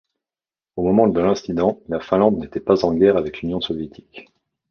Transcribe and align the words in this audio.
Au 0.77 0.81
moment 0.83 1.07
de 1.07 1.19
l'incident, 1.19 1.79
la 1.87 1.99
Finlande 1.99 2.39
n'était 2.39 2.59
pas 2.59 2.85
en 2.85 2.93
guerre 2.95 3.17
avec 3.17 3.41
l'Union 3.43 3.61
soviétique. 3.61 4.29